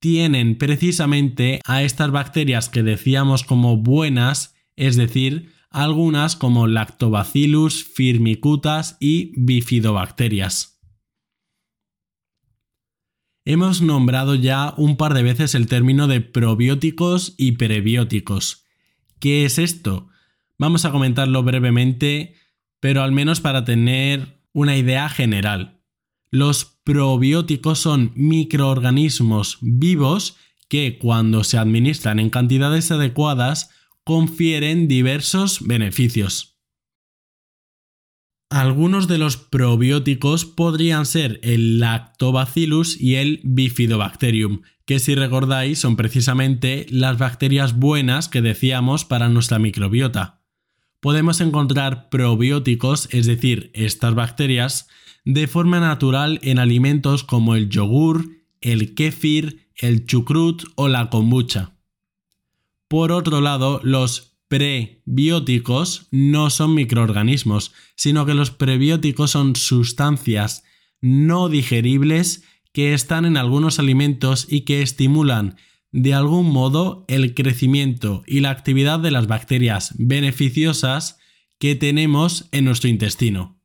tienen 0.00 0.56
precisamente 0.56 1.60
a 1.66 1.82
estas 1.82 2.10
bacterias 2.10 2.68
que 2.68 2.82
decíamos 2.82 3.44
como 3.44 3.76
buenas, 3.76 4.54
es 4.76 4.96
decir, 4.96 5.52
algunas 5.70 6.36
como 6.36 6.66
Lactobacillus, 6.66 7.84
Firmicutas 7.84 8.96
y 8.98 9.32
Bifidobacterias. 9.36 10.80
Hemos 13.44 13.80
nombrado 13.80 14.34
ya 14.34 14.74
un 14.76 14.96
par 14.96 15.14
de 15.14 15.22
veces 15.22 15.54
el 15.54 15.66
término 15.66 16.08
de 16.08 16.20
probióticos 16.20 17.34
y 17.38 17.52
prebióticos. 17.52 18.64
¿Qué 19.18 19.44
es 19.44 19.58
esto? 19.58 20.08
Vamos 20.60 20.84
a 20.84 20.92
comentarlo 20.92 21.42
brevemente, 21.42 22.34
pero 22.80 23.02
al 23.02 23.12
menos 23.12 23.40
para 23.40 23.64
tener 23.64 24.44
una 24.52 24.76
idea 24.76 25.08
general. 25.08 25.80
Los 26.30 26.66
probióticos 26.84 27.78
son 27.78 28.12
microorganismos 28.14 29.56
vivos 29.62 30.36
que 30.68 30.98
cuando 30.98 31.44
se 31.44 31.56
administran 31.56 32.18
en 32.18 32.28
cantidades 32.28 32.90
adecuadas 32.90 33.70
confieren 34.04 34.86
diversos 34.86 35.66
beneficios. 35.66 36.60
Algunos 38.50 39.08
de 39.08 39.16
los 39.16 39.38
probióticos 39.38 40.44
podrían 40.44 41.06
ser 41.06 41.40
el 41.42 41.80
Lactobacillus 41.80 43.00
y 43.00 43.14
el 43.14 43.40
Bifidobacterium, 43.44 44.60
que 44.84 44.98
si 44.98 45.14
recordáis 45.14 45.78
son 45.78 45.96
precisamente 45.96 46.84
las 46.90 47.16
bacterias 47.16 47.78
buenas 47.78 48.28
que 48.28 48.42
decíamos 48.42 49.06
para 49.06 49.30
nuestra 49.30 49.58
microbiota 49.58 50.39
podemos 51.00 51.40
encontrar 51.40 52.08
probióticos, 52.08 53.08
es 53.10 53.26
decir, 53.26 53.70
estas 53.74 54.14
bacterias, 54.14 54.88
de 55.24 55.46
forma 55.46 55.80
natural 55.80 56.38
en 56.42 56.58
alimentos 56.58 57.24
como 57.24 57.54
el 57.54 57.68
yogur, 57.68 58.30
el 58.60 58.94
kéfir, 58.94 59.68
el 59.76 60.06
chucrut 60.06 60.64
o 60.76 60.88
la 60.88 61.10
kombucha. 61.10 61.72
Por 62.88 63.12
otro 63.12 63.40
lado, 63.40 63.80
los 63.82 64.36
prebióticos 64.48 66.08
no 66.10 66.50
son 66.50 66.74
microorganismos, 66.74 67.72
sino 67.94 68.26
que 68.26 68.34
los 68.34 68.50
prebióticos 68.50 69.30
son 69.30 69.54
sustancias 69.54 70.64
no 71.00 71.48
digeribles 71.48 72.42
que 72.72 72.92
están 72.92 73.24
en 73.24 73.36
algunos 73.36 73.78
alimentos 73.78 74.46
y 74.50 74.62
que 74.62 74.82
estimulan 74.82 75.56
de 75.92 76.14
algún 76.14 76.50
modo 76.50 77.04
el 77.08 77.34
crecimiento 77.34 78.22
y 78.26 78.40
la 78.40 78.50
actividad 78.50 79.00
de 79.00 79.10
las 79.10 79.26
bacterias 79.26 79.94
beneficiosas 79.98 81.18
que 81.58 81.74
tenemos 81.74 82.48
en 82.52 82.64
nuestro 82.64 82.88
intestino. 82.88 83.60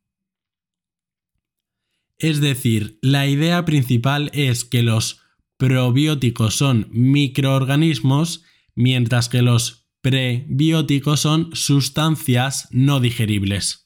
Es 2.18 2.42
decir, 2.42 2.98
la 3.02 3.28
idea 3.28 3.66
principal 3.66 4.32
es 4.34 4.66
que 4.66 4.84
los 4.84 5.22
probióticos 5.58 6.56
son 6.56 6.88
microorganismos, 6.92 8.44
mientras 8.74 9.30
que 9.30 9.42
los 9.42 9.88
prebióticos 10.02 11.20
son 11.20 11.50
sustancias 11.54 12.68
no 12.72 13.00
digeribles. 13.00 13.86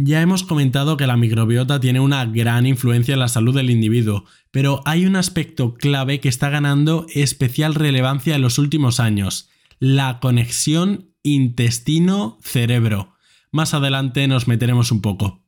Ya 0.00 0.22
hemos 0.22 0.44
comentado 0.44 0.96
que 0.96 1.08
la 1.08 1.16
microbiota 1.16 1.80
tiene 1.80 1.98
una 1.98 2.24
gran 2.24 2.66
influencia 2.66 3.14
en 3.14 3.20
la 3.20 3.28
salud 3.28 3.54
del 3.54 3.70
individuo, 3.70 4.24
pero 4.50 4.82
hay 4.84 5.06
un 5.06 5.16
aspecto 5.16 5.74
clave 5.74 6.20
que 6.20 6.28
está 6.28 6.48
ganando 6.50 7.06
especial 7.14 7.74
relevancia 7.74 8.34
en 8.34 8.42
los 8.42 8.58
últimos 8.58 9.00
años, 9.00 9.48
la 9.78 10.20
conexión 10.20 11.14
intestino-cerebro. 11.22 13.14
Más 13.52 13.74
adelante 13.74 14.26
nos 14.28 14.48
meteremos 14.48 14.92
un 14.92 15.00
poco. 15.00 15.44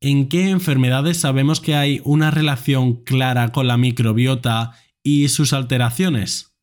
¿En 0.00 0.28
qué 0.28 0.50
enfermedades 0.50 1.18
sabemos 1.18 1.60
que 1.60 1.74
hay 1.74 2.00
una 2.04 2.30
relación 2.30 3.02
clara 3.02 3.50
con 3.50 3.66
la 3.66 3.76
microbiota 3.76 4.72
y 5.02 5.28
sus 5.28 5.52
alteraciones? 5.52 6.56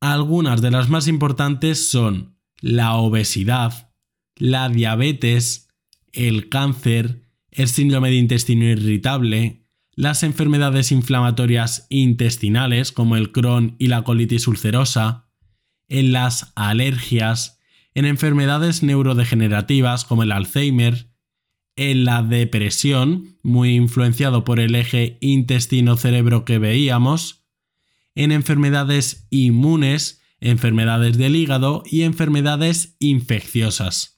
Algunas 0.00 0.60
de 0.60 0.72
las 0.72 0.88
más 0.88 1.06
importantes 1.06 1.88
son 1.88 2.36
la 2.60 2.96
obesidad, 2.96 3.92
la 4.36 4.68
diabetes, 4.68 5.68
el 6.12 6.48
cáncer, 6.48 7.23
el 7.54 7.68
síndrome 7.68 8.10
de 8.10 8.16
intestino 8.16 8.64
irritable, 8.64 9.64
las 9.94 10.22
enfermedades 10.24 10.90
inflamatorias 10.90 11.86
intestinales 11.88 12.92
como 12.92 13.16
el 13.16 13.30
Crohn 13.30 13.76
y 13.78 13.86
la 13.86 14.02
colitis 14.02 14.48
ulcerosa, 14.48 15.28
en 15.88 16.12
las 16.12 16.52
alergias, 16.56 17.60
en 17.94 18.04
enfermedades 18.04 18.82
neurodegenerativas 18.82 20.04
como 20.04 20.24
el 20.24 20.32
Alzheimer, 20.32 21.10
en 21.76 22.04
la 22.04 22.22
depresión, 22.22 23.38
muy 23.42 23.74
influenciado 23.74 24.44
por 24.44 24.58
el 24.58 24.74
eje 24.74 25.18
intestino-cerebro 25.20 26.44
que 26.44 26.58
veíamos, 26.58 27.44
en 28.16 28.32
enfermedades 28.32 29.26
inmunes, 29.30 30.22
enfermedades 30.40 31.18
del 31.18 31.36
hígado 31.36 31.82
y 31.86 32.02
enfermedades 32.02 32.96
infecciosas. 32.98 34.13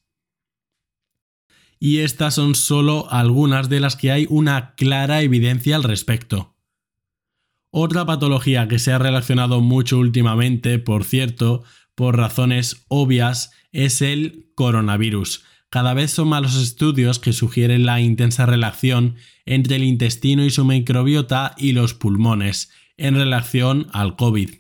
Y 1.79 1.99
estas 1.99 2.35
son 2.35 2.55
solo 2.55 3.11
algunas 3.11 3.69
de 3.69 3.81
las 3.81 3.97
que 3.97 4.11
hay 4.11 4.27
una 4.31 4.75
clara 4.75 5.23
evidencia 5.23 5.77
al 5.77 5.83
respecto. 5.83 6.55
Otra 7.71 8.07
patología 8.07 8.69
que 8.69 8.79
se 8.79 8.93
ha 8.93 8.99
relacionado 8.99 9.61
mucho 9.61 9.99
últimamente, 9.99 10.79
por 10.79 11.05
cierto, 11.05 11.63
por 11.95 12.17
razones 12.17 12.85
obvias, 12.89 13.53
es 13.73 14.01
el 14.01 14.51
coronavirus. 14.55 15.45
Cada 15.69 15.93
vez 15.93 16.11
son 16.11 16.29
más 16.29 16.43
los 16.43 16.57
estudios 16.57 17.19
que 17.19 17.35
sugieren 17.35 17.85
la 17.85 18.01
intensa 18.01 18.47
relación 18.47 19.17
entre 19.45 19.77
el 19.77 19.85
intestino 19.85 20.45
y 20.45 20.51
su 20.51 20.65
microbiota 20.65 21.55
y 21.59 21.73
los 21.73 21.93
pulmones, 21.93 22.71
en 22.97 23.15
relación 23.15 23.89
al 23.93 24.17
COVID. 24.17 24.51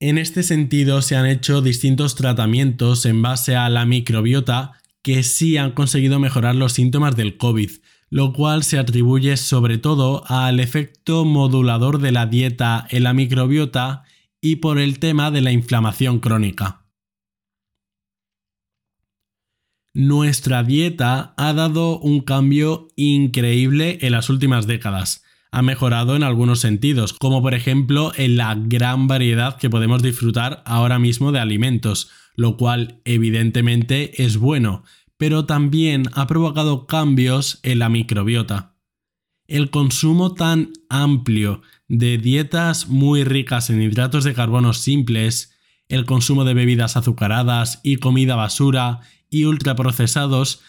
En 0.00 0.18
este 0.18 0.42
sentido 0.42 1.00
se 1.00 1.16
han 1.16 1.26
hecho 1.26 1.62
distintos 1.62 2.16
tratamientos 2.16 3.06
en 3.06 3.22
base 3.22 3.54
a 3.56 3.68
la 3.68 3.86
microbiota 3.86 4.81
que 5.02 5.22
sí 5.22 5.56
han 5.56 5.72
conseguido 5.72 6.18
mejorar 6.18 6.54
los 6.54 6.72
síntomas 6.72 7.16
del 7.16 7.36
COVID, 7.36 7.70
lo 8.08 8.32
cual 8.32 8.62
se 8.62 8.78
atribuye 8.78 9.36
sobre 9.36 9.78
todo 9.78 10.24
al 10.26 10.60
efecto 10.60 11.24
modulador 11.24 11.98
de 11.98 12.12
la 12.12 12.26
dieta 12.26 12.86
en 12.90 13.04
la 13.04 13.12
microbiota 13.12 14.04
y 14.40 14.56
por 14.56 14.78
el 14.78 14.98
tema 14.98 15.30
de 15.30 15.40
la 15.40 15.52
inflamación 15.52 16.20
crónica. 16.20 16.82
Nuestra 19.94 20.62
dieta 20.62 21.34
ha 21.36 21.52
dado 21.52 21.98
un 21.98 22.20
cambio 22.20 22.88
increíble 22.96 23.98
en 24.00 24.12
las 24.12 24.30
últimas 24.30 24.66
décadas. 24.66 25.22
Ha 25.50 25.60
mejorado 25.60 26.16
en 26.16 26.22
algunos 26.22 26.60
sentidos, 26.60 27.12
como 27.12 27.42
por 27.42 27.52
ejemplo 27.52 28.12
en 28.16 28.36
la 28.36 28.54
gran 28.54 29.06
variedad 29.06 29.58
que 29.58 29.68
podemos 29.68 30.02
disfrutar 30.02 30.62
ahora 30.64 30.98
mismo 30.98 31.30
de 31.30 31.40
alimentos, 31.40 32.10
lo 32.34 32.56
cual 32.56 33.00
evidentemente 33.04 34.22
es 34.24 34.36
bueno, 34.36 34.84
pero 35.16 35.44
también 35.44 36.04
ha 36.14 36.26
provocado 36.26 36.86
cambios 36.86 37.60
en 37.62 37.78
la 37.78 37.88
microbiota. 37.88 38.74
El 39.46 39.70
consumo 39.70 40.34
tan 40.34 40.72
amplio 40.88 41.62
de 41.88 42.18
dietas 42.18 42.88
muy 42.88 43.22
ricas 43.22 43.70
en 43.70 43.82
hidratos 43.82 44.24
de 44.24 44.34
carbono 44.34 44.72
simples, 44.72 45.52
el 45.88 46.06
consumo 46.06 46.44
de 46.44 46.54
bebidas 46.54 46.96
azucaradas 46.96 47.80
y 47.82 47.96
comida 47.96 48.34
basura 48.34 49.00
y 49.28 49.44
ultraprocesados 49.44 50.62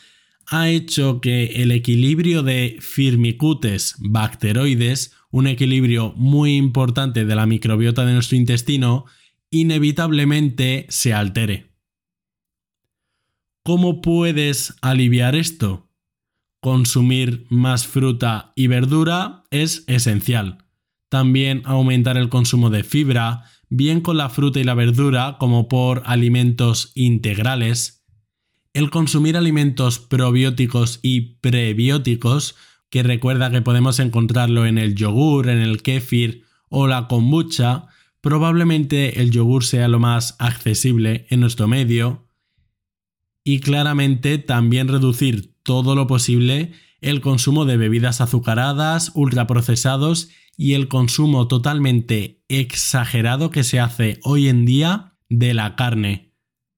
ha 0.47 0.69
hecho 0.69 1.21
que 1.21 1.63
el 1.63 1.71
equilibrio 1.71 2.43
de 2.43 2.77
firmicutes 2.81 3.95
bacteroides, 3.99 5.13
un 5.31 5.47
equilibrio 5.47 6.13
muy 6.17 6.57
importante 6.57 7.25
de 7.25 7.35
la 7.35 7.45
microbiota 7.45 8.05
de 8.05 8.13
nuestro 8.13 8.37
intestino, 8.37 9.05
inevitablemente 9.53 10.87
se 10.89 11.13
altere. 11.13 11.71
¿Cómo 13.63 14.01
puedes 14.01 14.75
aliviar 14.81 15.35
esto? 15.35 15.91
Consumir 16.59 17.45
más 17.49 17.85
fruta 17.85 18.51
y 18.55 18.65
verdura 18.65 19.43
es 19.51 19.83
esencial. 19.85 20.65
También 21.07 21.61
aumentar 21.65 22.17
el 22.17 22.29
consumo 22.29 22.71
de 22.71 22.83
fibra, 22.83 23.43
bien 23.69 24.01
con 24.01 24.17
la 24.17 24.29
fruta 24.29 24.59
y 24.59 24.63
la 24.63 24.73
verdura 24.73 25.37
como 25.39 25.67
por 25.67 26.01
alimentos 26.07 26.91
integrales. 26.95 28.03
El 28.73 28.89
consumir 28.89 29.37
alimentos 29.37 29.99
probióticos 29.99 30.99
y 31.03 31.35
prebióticos, 31.41 32.55
que 32.89 33.03
recuerda 33.03 33.51
que 33.51 33.61
podemos 33.61 33.99
encontrarlo 33.99 34.65
en 34.65 34.79
el 34.79 34.95
yogur, 34.95 35.47
en 35.47 35.59
el 35.59 35.83
kéfir 35.83 36.43
o 36.69 36.87
la 36.87 37.07
kombucha, 37.07 37.87
probablemente 38.23 39.21
el 39.21 39.31
yogur 39.31 39.65
sea 39.65 39.89
lo 39.89 39.99
más 39.99 40.37
accesible 40.39 41.27
en 41.29 41.41
nuestro 41.41 41.67
medio 41.67 42.29
y 43.43 43.59
claramente 43.59 44.37
también 44.37 44.87
reducir 44.87 45.53
todo 45.61 45.93
lo 45.93 46.07
posible 46.07 46.71
el 47.01 47.19
consumo 47.19 47.65
de 47.65 47.75
bebidas 47.75 48.21
azucaradas, 48.21 49.11
ultraprocesados 49.13 50.29
y 50.55 50.71
el 50.71 50.87
consumo 50.87 51.49
totalmente 51.49 52.41
exagerado 52.47 53.51
que 53.51 53.65
se 53.65 53.81
hace 53.81 54.21
hoy 54.23 54.47
en 54.47 54.63
día 54.63 55.17
de 55.27 55.53
la 55.53 55.75
carne. 55.75 56.33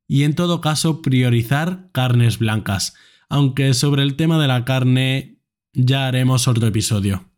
Y 0.07 0.23
en 0.23 0.33
todo 0.33 0.61
caso 0.61 1.03
priorizar 1.03 1.91
carnes 1.91 2.39
blancas, 2.39 2.95
aunque 3.29 3.75
sobre 3.75 4.01
el 4.01 4.15
tema 4.15 4.41
de 4.41 4.47
la 4.47 4.65
carne 4.65 5.43
ya 5.73 6.07
haremos 6.07 6.47
otro 6.47 6.65
episodio. 6.65 7.34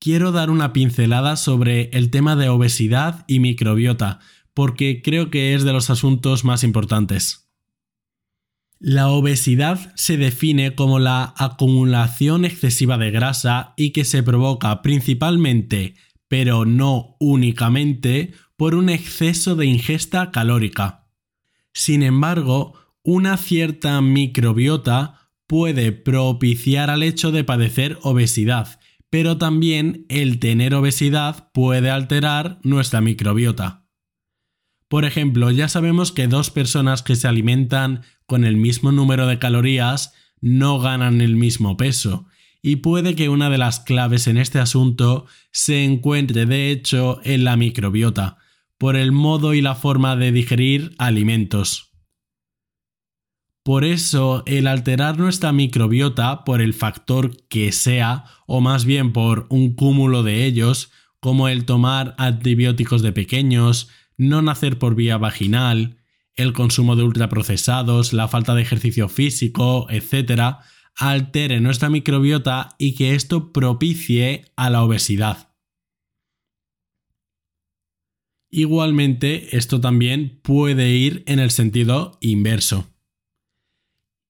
Quiero 0.00 0.32
dar 0.32 0.48
una 0.48 0.72
pincelada 0.72 1.36
sobre 1.36 1.90
el 1.92 2.10
tema 2.10 2.34
de 2.34 2.48
obesidad 2.48 3.26
y 3.28 3.38
microbiota, 3.38 4.18
porque 4.54 5.02
creo 5.02 5.28
que 5.28 5.54
es 5.54 5.62
de 5.62 5.74
los 5.74 5.90
asuntos 5.90 6.42
más 6.42 6.64
importantes. 6.64 7.50
La 8.78 9.08
obesidad 9.08 9.92
se 9.96 10.16
define 10.16 10.74
como 10.74 10.98
la 10.98 11.34
acumulación 11.36 12.46
excesiva 12.46 12.96
de 12.96 13.10
grasa 13.10 13.74
y 13.76 13.90
que 13.90 14.06
se 14.06 14.22
provoca 14.22 14.80
principalmente, 14.80 15.96
pero 16.28 16.64
no 16.64 17.16
únicamente, 17.20 18.32
por 18.56 18.74
un 18.74 18.88
exceso 18.88 19.54
de 19.54 19.66
ingesta 19.66 20.30
calórica. 20.30 21.10
Sin 21.74 22.02
embargo, 22.02 22.72
una 23.02 23.36
cierta 23.36 24.00
microbiota 24.00 25.30
puede 25.46 25.92
propiciar 25.92 26.88
al 26.88 27.02
hecho 27.02 27.32
de 27.32 27.44
padecer 27.44 27.98
obesidad, 28.00 28.79
pero 29.10 29.38
también 29.38 30.06
el 30.08 30.38
tener 30.38 30.74
obesidad 30.74 31.50
puede 31.52 31.90
alterar 31.90 32.60
nuestra 32.62 33.00
microbiota. 33.00 33.84
Por 34.88 35.04
ejemplo, 35.04 35.50
ya 35.50 35.68
sabemos 35.68 36.12
que 36.12 36.26
dos 36.26 36.50
personas 36.50 37.02
que 37.02 37.16
se 37.16 37.28
alimentan 37.28 38.02
con 38.26 38.44
el 38.44 38.56
mismo 38.56 38.92
número 38.92 39.26
de 39.26 39.38
calorías 39.38 40.14
no 40.40 40.78
ganan 40.78 41.20
el 41.20 41.36
mismo 41.36 41.76
peso, 41.76 42.26
y 42.62 42.76
puede 42.76 43.14
que 43.14 43.28
una 43.28 43.50
de 43.50 43.58
las 43.58 43.80
claves 43.80 44.26
en 44.26 44.36
este 44.36 44.58
asunto 44.58 45.26
se 45.50 45.84
encuentre 45.84 46.46
de 46.46 46.70
hecho 46.70 47.20
en 47.24 47.44
la 47.44 47.56
microbiota, 47.56 48.38
por 48.78 48.96
el 48.96 49.12
modo 49.12 49.54
y 49.54 49.60
la 49.60 49.74
forma 49.74 50.16
de 50.16 50.32
digerir 50.32 50.94
alimentos. 50.98 51.89
Por 53.70 53.84
eso, 53.84 54.42
el 54.46 54.66
alterar 54.66 55.16
nuestra 55.16 55.52
microbiota 55.52 56.42
por 56.42 56.60
el 56.60 56.74
factor 56.74 57.46
que 57.46 57.70
sea, 57.70 58.24
o 58.48 58.60
más 58.60 58.84
bien 58.84 59.12
por 59.12 59.46
un 59.48 59.76
cúmulo 59.76 60.24
de 60.24 60.44
ellos, 60.44 60.90
como 61.20 61.46
el 61.46 61.66
tomar 61.66 62.16
antibióticos 62.18 63.00
de 63.00 63.12
pequeños, 63.12 63.88
no 64.16 64.42
nacer 64.42 64.80
por 64.80 64.96
vía 64.96 65.18
vaginal, 65.18 65.98
el 66.34 66.52
consumo 66.52 66.96
de 66.96 67.04
ultraprocesados, 67.04 68.12
la 68.12 68.26
falta 68.26 68.56
de 68.56 68.62
ejercicio 68.62 69.08
físico, 69.08 69.86
etc., 69.88 70.56
altere 70.96 71.60
nuestra 71.60 71.90
microbiota 71.90 72.74
y 72.76 72.96
que 72.96 73.14
esto 73.14 73.52
propicie 73.52 74.46
a 74.56 74.68
la 74.68 74.82
obesidad. 74.82 75.54
Igualmente, 78.50 79.56
esto 79.56 79.80
también 79.80 80.40
puede 80.42 80.90
ir 80.90 81.22
en 81.28 81.38
el 81.38 81.52
sentido 81.52 82.18
inverso. 82.20 82.90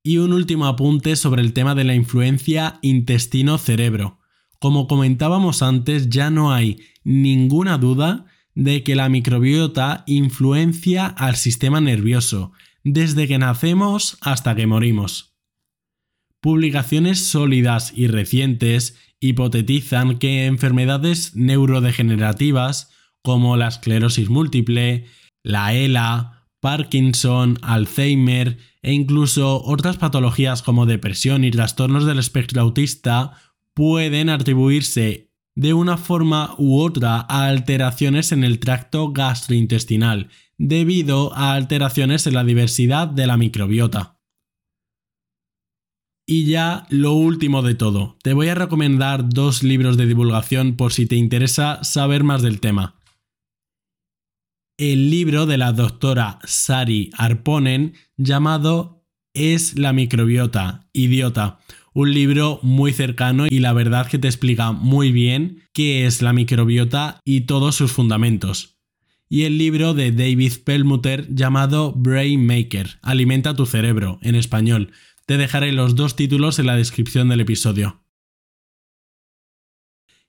Y 0.03 0.19
un 0.19 0.33
último 0.33 0.67
apunte 0.67 1.15
sobre 1.17 1.43
el 1.43 1.53
tema 1.53 1.75
de 1.75 1.85
la 1.85 1.95
influencia 1.95 2.79
intestino-cerebro. 2.81 4.19
Como 4.59 4.87
comentábamos 4.87 5.63
antes, 5.63 6.09
ya 6.09 6.31
no 6.31 6.53
hay 6.53 6.81
ninguna 7.05 7.77
duda 7.77 8.27
de 8.55 8.83
que 8.83 8.95
la 8.95 9.09
microbiota 9.09 10.05
influencia 10.07 11.07
al 11.07 11.37
sistema 11.37 11.81
nervioso, 11.81 12.53
desde 12.83 13.29
que 13.29 13.39
nacemos 13.39 14.17
hasta 14.21 14.55
que 14.55 14.67
morimos. 14.67 15.37
Publicaciones 16.41 17.19
sólidas 17.27 17.93
y 17.95 18.07
recientes 18.07 18.97
hipotetizan 19.21 20.19
que 20.19 20.47
enfermedades 20.47 21.37
neurodegenerativas 21.37 22.91
como 23.23 23.59
la 23.59 23.69
esclerosis 23.69 24.31
múltiple, 24.31 25.05
la 25.43 25.75
ELA, 25.75 26.40
Parkinson, 26.61 27.59
Alzheimer 27.63 28.59
e 28.83 28.93
incluso 28.93 29.63
otras 29.65 29.97
patologías 29.97 30.63
como 30.63 30.87
depresión 30.87 31.45
y 31.45 31.51
trastornos 31.51 32.07
del 32.07 32.19
espectro 32.19 32.61
autista 32.63 33.33
pueden 33.75 34.29
atribuirse 34.29 35.31
de 35.55 35.75
una 35.75 35.97
forma 35.97 36.55
u 36.59 36.81
otra 36.81 37.27
a 37.29 37.47
alteraciones 37.47 38.33
en 38.33 38.45
el 38.45 38.61
tracto 38.61 39.13
gastrointestinal, 39.13 40.29
debido 40.57 41.35
a 41.35 41.55
alteraciones 41.55 42.27
en 42.27 42.35
la 42.35 42.45
diversidad 42.45 43.09
de 43.09 43.27
la 43.27 43.37
microbiota. 43.37 44.19
Y 46.27 46.45
ya 46.45 46.87
lo 46.91 47.13
último 47.13 47.63
de 47.63 47.75
todo, 47.75 48.17
te 48.23 48.35
voy 48.35 48.49
a 48.49 48.55
recomendar 48.55 49.29
dos 49.29 49.65
libros 49.65 49.97
de 49.97 50.07
divulgación 50.07 50.77
por 50.77 50.93
si 50.93 51.07
te 51.07 51.17
interesa 51.17 51.83
saber 51.83 52.23
más 52.23 52.41
del 52.43 52.61
tema. 52.61 53.00
El 54.81 55.11
libro 55.11 55.45
de 55.45 55.59
la 55.59 55.73
doctora 55.73 56.39
Sari 56.45 57.11
Arponen 57.19 57.93
llamado 58.17 59.05
Es 59.35 59.79
la 59.79 59.93
microbiota, 59.93 60.89
idiota. 60.95 61.59
Un 61.93 62.15
libro 62.15 62.61
muy 62.63 62.95
cercano 62.95 63.45
y 63.47 63.59
la 63.59 63.75
verdad 63.75 64.07
que 64.07 64.19
te 64.19 64.27
explica 64.27 64.73
muy 64.73 65.13
bien 65.13 65.65
qué 65.75 66.07
es 66.07 66.23
la 66.23 66.33
microbiota 66.33 67.21
y 67.27 67.43
todos 67.43 67.77
sus 67.77 67.93
fundamentos. 67.93 68.79
Y 69.29 69.43
el 69.43 69.59
libro 69.59 69.93
de 69.93 70.13
David 70.13 70.55
Perlmutter 70.65 71.29
llamado 71.29 71.93
Brain 71.93 72.47
Maker, 72.47 73.01
Alimenta 73.03 73.55
tu 73.55 73.67
cerebro, 73.67 74.19
en 74.23 74.35
español 74.35 74.93
te 75.27 75.37
dejaré 75.37 75.73
los 75.73 75.95
dos 75.95 76.17
títulos 76.17 76.59
en 76.59 76.65
la 76.65 76.77
descripción 76.77 77.29
del 77.29 77.41
episodio. 77.41 78.03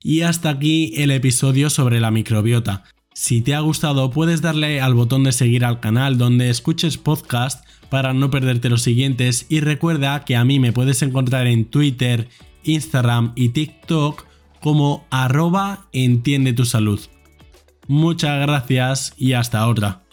Y 0.01 0.23
hasta 0.23 0.49
aquí 0.49 0.91
el 0.97 1.11
episodio 1.11 1.69
sobre 1.69 2.01
la 2.01 2.11
microbiota. 2.11 2.83
Si 3.13 3.41
te 3.41 3.55
ha 3.55 3.59
gustado 3.59 4.09
puedes 4.11 4.41
darle 4.41 4.79
al 4.79 4.93
botón 4.93 5.23
de 5.23 5.31
seguir 5.31 5.65
al 5.65 5.79
canal 5.79 6.17
donde 6.17 6.49
escuches 6.49 6.97
podcast 6.97 7.65
para 7.89 8.13
no 8.13 8.29
perderte 8.29 8.69
los 8.69 8.83
siguientes 8.83 9.45
y 9.49 9.59
recuerda 9.59 10.23
que 10.23 10.37
a 10.37 10.45
mí 10.45 10.59
me 10.59 10.71
puedes 10.71 11.01
encontrar 11.01 11.45
en 11.47 11.65
Twitter, 11.65 12.29
Instagram 12.63 13.33
y 13.35 13.49
TikTok 13.49 14.25
como 14.61 15.05
arroba 15.09 15.87
entiende 15.91 16.53
tu 16.53 16.65
salud. 16.65 17.01
Muchas 17.87 18.39
gracias 18.47 19.13
y 19.17 19.33
hasta 19.33 19.67
otra. 19.67 20.03